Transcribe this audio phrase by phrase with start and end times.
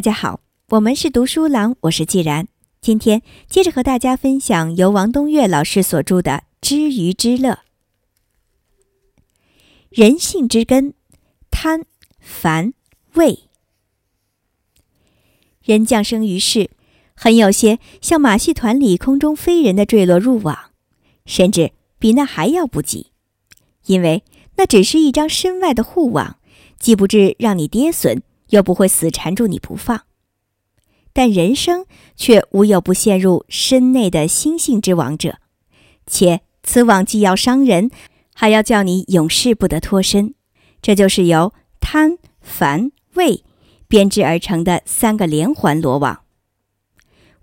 [0.00, 2.48] 大家好，我们是读书郎，我是既然。
[2.80, 3.20] 今天
[3.50, 6.32] 接着和大家分享由王东岳老师所著的
[6.62, 7.50] 《知鱼之乐》。
[9.90, 10.94] 人性之根，
[11.50, 11.84] 贪、
[12.18, 12.72] 烦、
[13.12, 13.40] 畏。
[15.62, 16.70] 人降生于世，
[17.14, 20.70] 很有些像马戏团里空中飞人的坠落入网，
[21.26, 23.08] 甚至比那还要不及，
[23.84, 24.24] 因为
[24.56, 26.38] 那只是一张身外的护网，
[26.78, 28.22] 既不至让你跌损。
[28.50, 30.02] 又不会死缠住你不放，
[31.12, 31.86] 但人生
[32.16, 35.38] 却无有不陷入身内的心性之网者，
[36.06, 37.90] 且此网既要伤人，
[38.34, 40.34] 还要叫你永世不得脱身。
[40.82, 43.44] 这就是由贪、烦、畏
[43.88, 46.22] 编织而成的三个连环罗网。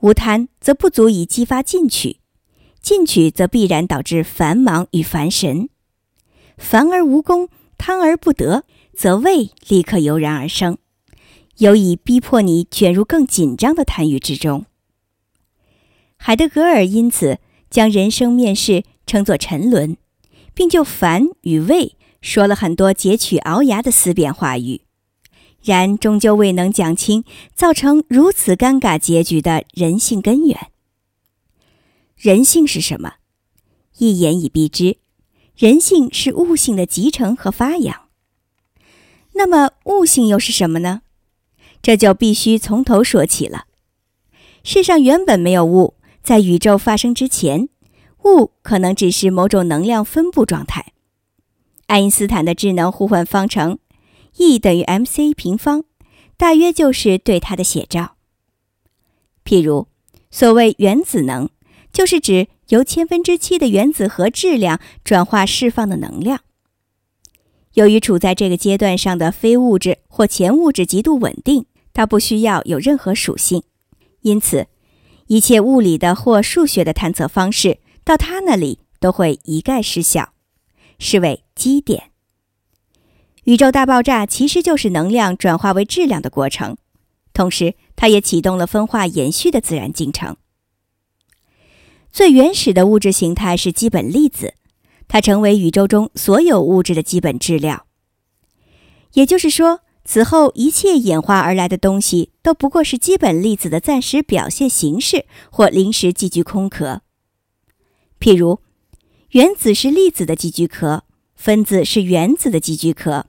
[0.00, 2.20] 无贪则不足以激发进取，
[2.80, 5.68] 进取则必然导致繁忙与烦神，
[6.56, 8.64] 烦而无功，贪而不得，
[8.94, 10.78] 则畏立刻油然而生。
[11.58, 14.66] 有以逼迫你卷入更紧张的贪欲之中。
[16.16, 17.38] 海德格尔因此
[17.70, 19.96] 将人生面试称作沉沦，
[20.54, 24.82] 并就烦与畏说了很多截取鳌牙的思辨话语，
[25.62, 30.70] 然终究未能讲清造成如此尴尬结局的人性根源。
[32.16, 33.14] 人性是什么？
[33.98, 34.98] 一言以蔽之，
[35.56, 38.08] 人性是悟性的集成和发扬。
[39.34, 41.02] 那么悟性又是什么呢？
[41.82, 43.66] 这就必须从头说起了。
[44.64, 47.68] 世上原本没有物，在宇宙发生之前，
[48.24, 50.92] 物可能只是某种能量分布状态。
[51.86, 53.78] 爱因斯坦的智能互换方程
[54.38, 55.84] ，E 等于 mc 平方，
[56.36, 58.16] 大约就是对它的写照。
[59.44, 59.86] 譬如，
[60.32, 61.48] 所谓原子能，
[61.92, 66.40] 就是指由千分之七的原子核质量转化释放的能量。
[67.76, 71.64] 由于处在这个阶段上的非物质或前物质极度稳定。
[71.92, 73.62] 它不需要有任何属性，
[74.20, 74.66] 因此，
[75.28, 80.34] 一切物理的或数学的探测方式到它那里都会一概失效，
[80.98, 82.10] 是为基点。
[83.44, 86.76] 宇宙大爆炸其实就是能量转化为质量的过程，
[87.32, 90.36] 同时它也启动了分化延续的自然进程。
[92.12, 94.52] 最原始的物质形态是基本粒子，
[95.08, 97.86] 它成为宇宙中所有物质的基本质料。
[99.12, 99.80] 也就是说。
[100.08, 107.02] 此后，一切演化而来的东西都不过是基本粒子的暂时表现形式或临时寄居空壳。
[108.20, 108.60] 譬如，
[109.30, 111.02] 原子是粒子的寄居壳，
[111.34, 113.26] 分子是原子的寄居壳，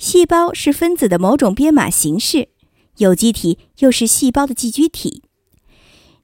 [0.00, 2.48] 细胞是分子的某种编码形式，
[2.96, 5.22] 有机体又是细胞的寄居体，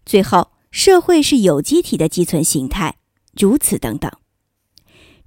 [0.05, 2.97] 最后，社会是有机体的寄存形态，
[3.39, 4.11] 如此等等。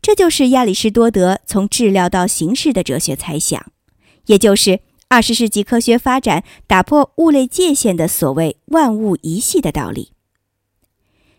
[0.06, 3.72] 这就是亚里士多德从质料到形式的哲学猜想。
[4.28, 10.12] 也就是二十世纪科学发展打破物类界限的所谓“万物一系”的道理。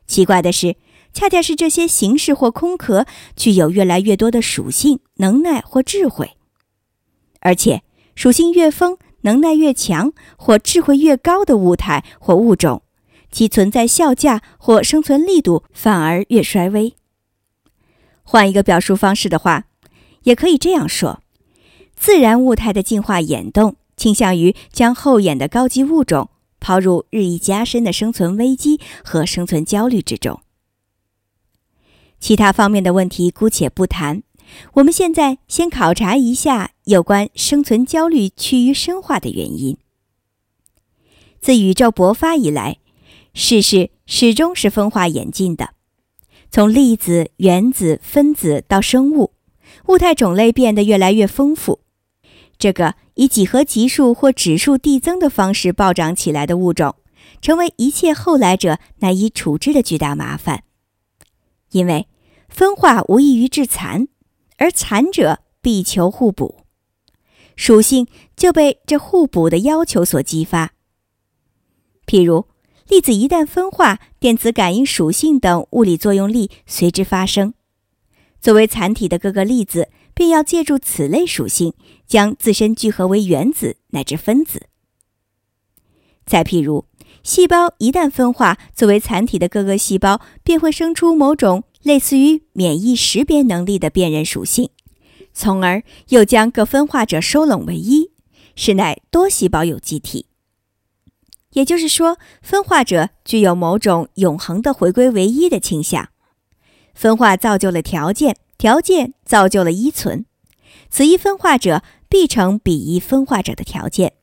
[0.08, 0.74] 奇怪的是，
[1.12, 3.06] 恰恰是这些形式或空壳
[3.36, 6.32] 具有越来越多的属性、能耐或智慧，
[7.38, 7.84] 而且
[8.16, 12.82] 属性越丰、能耐越强或智慧越高的物态或物种，
[13.30, 16.96] 其存在效价或生存力度反而越衰微。
[18.28, 19.66] 换一个表述方式的话，
[20.24, 21.22] 也可以这样说。
[21.94, 26.28] 自然物态的进化演动倾向于将后演的高级物种
[26.60, 30.40] 抛入日益加深的生存危机和生存焦虑之中。
[32.18, 34.22] 其他方面的问题姑且不谈，
[34.74, 39.78] 我们现在先考察一下有关生存焦虑趋于深化的原因。
[41.40, 42.78] 自宇宙勃发以来，
[43.32, 45.74] 世事始终是分化演进的，
[46.50, 49.32] 从粒子、原子、分子到生物，
[49.88, 51.80] 物态种类变得越来越丰富。
[52.58, 56.94] 这个以几何级数或指数递增的方式暴涨起来的物种，
[57.42, 60.64] 成为一切后来者难以处置的巨大麻烦。
[61.72, 62.08] 因为
[62.48, 64.08] 分化无异于致残，
[64.56, 66.62] 而残者必求互补，
[67.56, 70.72] 属性就被这互补的要求所激发。
[72.06, 72.46] 譬如，
[72.88, 77.54] 粒子一旦分化，电子感应属性等物理作用力随之发生。
[78.40, 79.88] 作为残体的各个粒子。
[80.16, 81.74] 便要借助此类属性，
[82.06, 84.68] 将自身聚合为原子乃至分子。
[86.24, 86.86] 再譬如，
[87.22, 94.70] 细胞一旦分化，作为残体的各个细胞便会生出某种类似于免疫识别能力的辨认属性，
[95.34, 98.10] 从而又将各分化者收拢为一，
[98.54, 100.24] 是乃多细胞有机体。
[101.56, 106.08] 也就是说，分化者具有某种永恒的回归唯一的倾向。
[106.94, 108.36] 分化造就了条件。
[108.58, 110.24] 条件造就了依存，
[110.88, 114.14] 此一分化者必成彼一分化者的条件，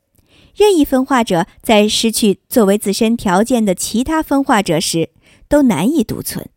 [0.56, 5.12] 任意分化者在失去作为自身条件的其他分化者时，
[5.48, 6.50] 都难以独存。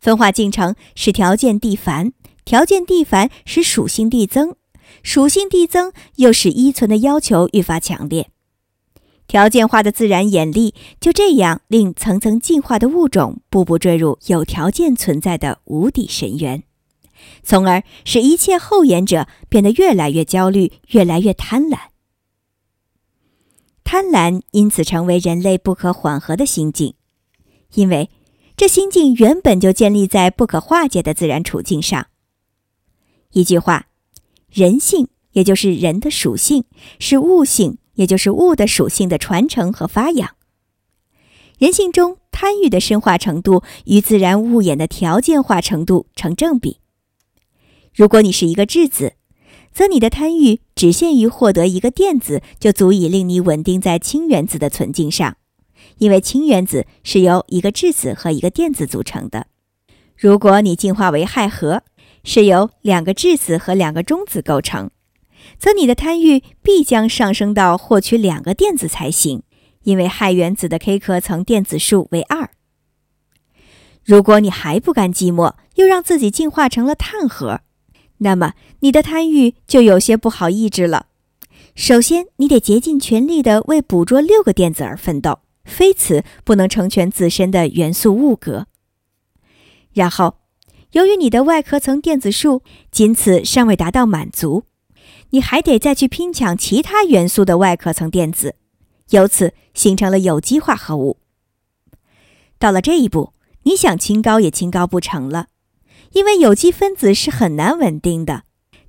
[0.00, 2.12] 分化进程使条件递繁，
[2.44, 4.56] 条件递繁使属性递增，
[5.04, 8.28] 属性递增又使依存的要求愈发强烈。
[9.30, 16.64] 条件化的自然演力就这样令层层进化的物种步步坠入有条件存在的无底深渊，
[17.44, 21.78] 从而使一切后演者变得越来越焦虑，越来越贪婪。
[23.84, 26.94] 贪婪因此成为人类不可缓和的心境，
[27.74, 28.10] 因为
[28.56, 32.08] 这心境原本就建立在不可化解的自然处境上。
[33.30, 33.86] 一句话，
[34.50, 36.64] 人性也就是人的属性，
[36.98, 37.78] 是物性。
[38.00, 40.34] 也就是物的属性的传承和发扬。
[41.58, 46.78] 人性中贪欲的深化程度与自然物演的条件化程度成正比。
[47.94, 49.12] 如果你是一个质子，
[49.70, 55.36] 则你的贪欲只限于获得一个电子，就足以令你稳定在氢原子的存境上，
[55.98, 59.48] 因为氢原子是由一个质子和一个电子组成的。
[60.16, 61.82] 如果你进化为氦核，
[62.24, 64.90] 是由两个质子和两个中子构成。
[65.58, 69.42] 则你的贪欲必将上升到获取两个电子才行，
[69.84, 72.50] 因为氦原子的 K 壳层电子数为二。
[74.04, 77.60] 如果你还不甘寂寞，又让自己进化成了碳核，
[78.18, 81.06] 那么你的贪欲就有些不好抑制了。
[81.74, 88.66] 首先，你得竭尽全力地为捕捉六个电子而奋斗，非此不能成全自身的元素物格。
[89.92, 90.38] 然后，
[90.92, 94.64] 由于你的外壳层电子数仅此尚未达到满足。
[95.30, 98.56] 你还得再去拼抢其他元素的外壳层电子，
[99.10, 101.18] 由此形成了有机化合物。
[102.58, 103.32] 到了这一步，
[103.62, 105.46] 你想清高也清高不成了，
[106.12, 108.42] 因为有机分子是很难稳定的，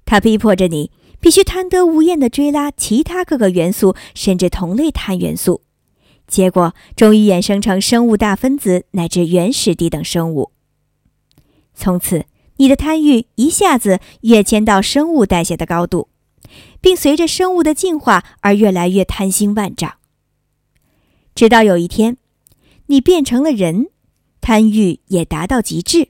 [0.05, 5.61] 它逼迫着你必须贪得无厌地追拉其他各个元素，甚至同类碳元素，
[6.27, 10.51] 结果终于衍生成生物大分子乃至原始低等生物。
[11.73, 12.25] 从此，
[12.57, 16.09] 你的贪欲一下子跃迁到生物代谢的高度。
[16.81, 19.93] 并随着生物的进化而越来越贪心万丈，
[21.35, 22.17] 直到有一天，
[22.87, 23.89] 你变成了人，
[24.41, 26.09] 贪欲也达到极致。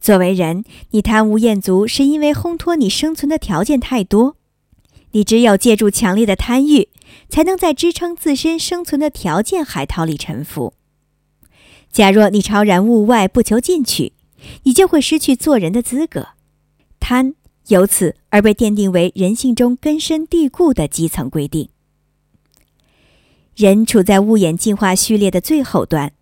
[0.00, 4.36] 作为人，你贪无厌足，是因为烘托你生存的条件太多。
[5.10, 6.88] 你只有借助强烈的贪欲，
[7.28, 10.74] 才能在支撑自身生存的条件海涛里沉浮。
[11.90, 14.12] 假若你超然物外，不求进取，
[14.62, 16.28] 你就会失去做人的资格。
[17.00, 17.34] 贪。
[17.68, 21.68] 由此而被奠定为人性中根深蒂固的基层规定。
[23.54, 26.12] 人处在物演进化序列的最后端，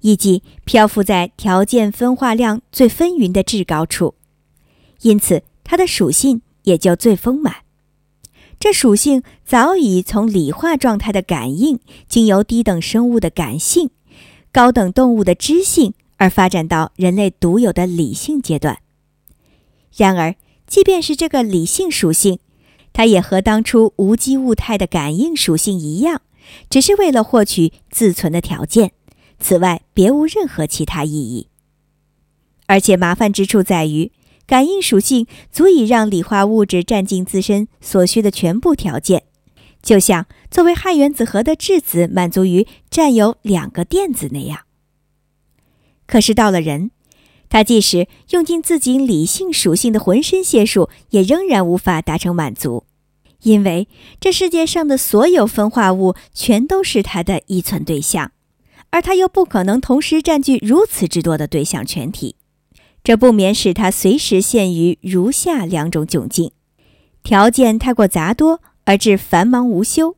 [0.00, 4.14] 以及漂浮在条件分化量最纷纭的至高处，
[5.02, 7.56] 因此它的属性也就最丰满。
[8.60, 13.90] 这属性早已从理化状态的感应，经由低等生物的感性、
[14.52, 18.78] 高等动物的知性，而发展到人类独有的理性阶段。
[19.96, 22.38] 然而，即便是这个理性属性，
[22.92, 26.22] 它也和当初无机物态的感应属性一样，
[26.70, 28.92] 只是为了获取自存的条件，
[29.38, 31.48] 此外别无任何其他意义。
[32.66, 34.10] 而且麻烦之处在于，
[34.46, 39.24] 感应属性足以让理化物质占尽自身所需的全部条件，
[39.82, 44.60] 就像作为氦原子核的质子满足于占有两个电子那样。
[46.06, 46.90] 可是到了人。
[47.54, 52.84] 他即使用尽自己理性属性的浑身解数，也仍然无法达成满足，
[53.44, 53.86] 因为
[54.18, 58.32] 这世界上的所有分化物全都是他的依存对象，
[58.90, 62.34] 而他又不可能同时占据如此之多的对象全体，
[63.04, 66.50] 这不免使他随时陷于如下两种窘境：
[67.22, 70.16] 条件太过杂多而致繁忙无休；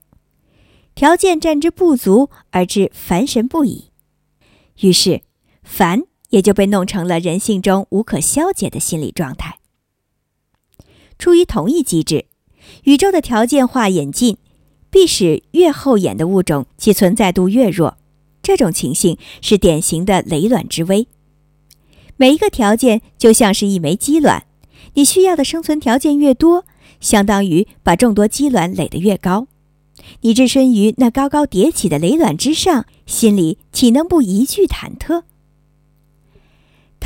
[0.95, 3.91] 条件占之不足而致烦神不已。
[4.81, 5.21] 于是，
[5.63, 6.05] 烦。
[6.31, 9.59] 也就被弄成了人性中无可消解的心理状态。
[11.19, 12.27] 出于同一机制，
[12.85, 14.37] 宇宙的条件化演进
[14.91, 17.97] 必使越后演的物种其存在度越弱。
[18.43, 21.09] 这种情形是典型的累卵之危。
[22.17, 24.47] 每一个条件就像是一枚鸡卵，
[24.95, 26.65] 你需要的生存条件越多，
[27.01, 29.49] 相当于把众多鸡卵垒得越高。
[30.21, 35.25] 你置身于那高高叠起的雷卵之上，心里岂能不一句忐忑？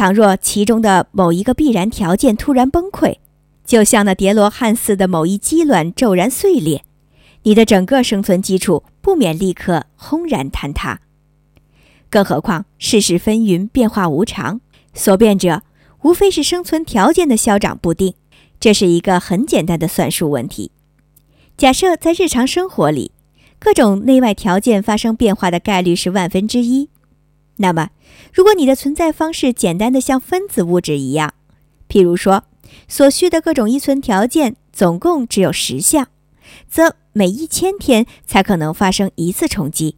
[0.01, 3.19] 倘若其中的某一个必然条件突然崩溃，
[3.67, 6.83] 就像那叠罗汉似的某一鸡卵骤然碎裂，
[7.43, 11.01] 你的整个生存基础不免立刻轰然坍塌。
[12.09, 14.63] 更何况世事纷纭，变化无常，
[14.95, 15.61] 所变者
[16.01, 18.15] 无非是生存条件的消长不定，
[18.59, 20.71] 这是一个很简单的算术问题。
[21.59, 23.13] 假设在日常生活里，
[23.59, 26.89] 各种内外条件发生变化的概率是万分之一，
[27.57, 27.91] 那么，
[28.33, 31.35] 如果你的存在方式简单的像分子物质一样，
[31.89, 32.45] 譬如说，
[32.89, 36.09] 所需的各种依存条件总共只有十项，
[36.69, 39.97] 则每一千天才可能发生一次冲击。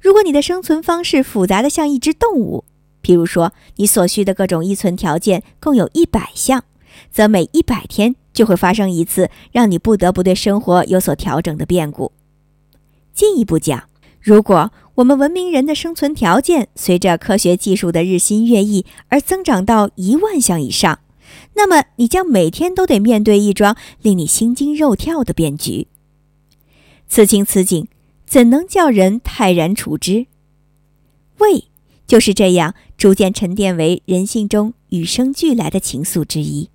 [0.00, 2.64] 如果你的生存方式复杂的像一只动物，
[3.02, 6.64] 譬如说，你所需的各种依存条件共有一百项，
[7.10, 12.12] 则每一百天就会发生一次让你不得不对生活有所调整的变故。
[13.12, 13.89] 进一步讲，
[14.20, 21.00] 如果我们文明人的生存条件随着科学技术的日新月异而增长到一万项以上，
[21.54, 25.86] 那么你将每天都得面对一桩令你心惊肉跳的变局。
[27.08, 27.88] 此情此景，
[28.26, 30.26] 怎能叫人泰然处之？
[31.38, 31.64] 胃
[32.06, 36.68] 就是这样逐渐沉淀为人性中与生俱来的情愫之一。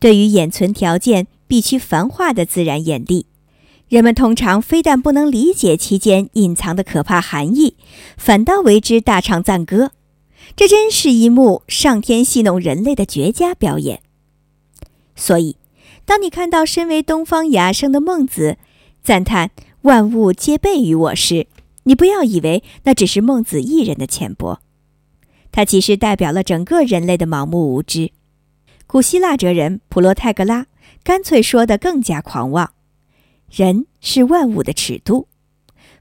[0.00, 3.26] 对于眼存条件必须繁化的自然眼力，
[3.92, 7.76] 人们通常非但不能理解其间隐藏的可怕含义，
[8.16, 9.90] 反倒为之大唱赞歌。
[10.56, 14.00] 这真是一幕上天戏弄人类的绝佳表演。
[15.14, 15.58] 所以，
[16.06, 18.56] 当你看到身为东方雅圣的孟子
[19.02, 19.50] 赞叹
[19.82, 21.46] “万物皆备于我”时，
[21.82, 24.60] 你不要以为那只是孟子一人的浅薄，
[25.52, 28.10] 他其实代表了整个人类的盲目无知。
[28.86, 30.64] 古希腊哲人普罗泰戈拉
[31.04, 32.72] 干脆说得更加狂妄
[33.52, 35.28] ：“人是万物的尺度。”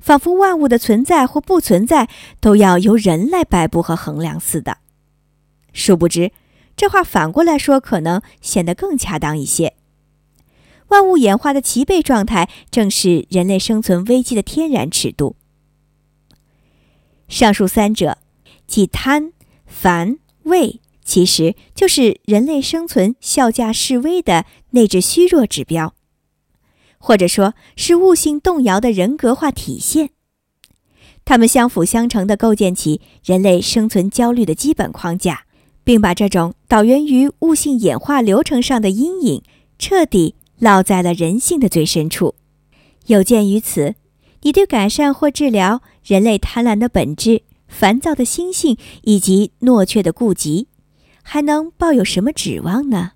[0.02, 4.80] 仿佛万物的存在或不存在都要由人来摆布和衡量似的。
[5.74, 6.32] 殊不知，
[6.76, 9.76] 这话反过来说可能显得更恰当一些。
[10.88, 15.36] 万物演化的齐备状态，正是人类生存危机的天然尺度。
[17.30, 18.18] 上述三者，
[18.66, 19.34] 即贪、
[19.68, 25.94] 烦、畏，其实就是人类生存效价示微的内置虚弱指标。
[27.02, 30.12] 或者说是悟性动摇的人格化体现，
[31.26, 35.46] 它们相辅相成地构建起人类生存焦虑的基本框架，
[35.84, 39.44] 并把这种导源于悟性演化流程上的阴影
[39.80, 42.36] 彻底烙在了人性的最深处。
[43.08, 43.96] 有鉴于此，
[44.44, 50.68] 你对改善或治疗人类贪婪的本质、烦躁的心性以及懦怯的顾及，
[51.24, 53.14] 还能抱有什么指望呢？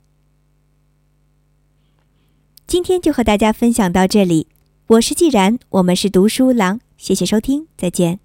[2.67, 4.47] 今天就和大家分享到这里。
[4.87, 6.79] 我是既然我们是读书郎。
[6.97, 8.19] 谢谢收听再见。